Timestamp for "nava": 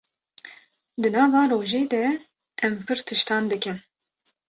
1.17-1.41